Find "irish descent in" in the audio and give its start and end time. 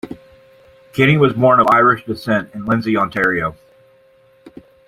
1.69-2.65